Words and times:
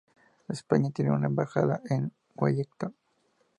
España 0.49 0.89
tienen 0.89 1.13
una 1.13 1.27
embajada 1.27 1.79
en 1.87 2.11
Wellington. 2.35 2.95